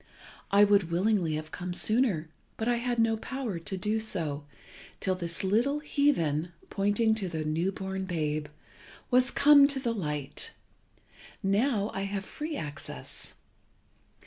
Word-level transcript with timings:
I 0.49 0.63
would 0.63 0.89
willingly 0.89 1.35
have 1.35 1.51
come 1.51 1.75
sooner, 1.75 2.27
but 2.57 2.67
I 2.67 2.77
had 2.77 2.97
no 2.97 3.17
power 3.17 3.59
to 3.59 3.77
do 3.77 3.99
so, 3.99 4.45
till 4.99 5.13
this 5.13 5.43
little 5.43 5.77
heathen 5.77 6.51
(pointing 6.71 7.13
to 7.13 7.29
the 7.29 7.45
new 7.45 7.71
born 7.71 8.05
babe) 8.05 8.47
was 9.11 9.29
come 9.29 9.67
to 9.67 9.79
the 9.79 9.93
light. 9.93 10.53
Now 11.43 11.91
I 11.93 12.05
have 12.05 12.25
free 12.25 12.57
access. 12.57 13.35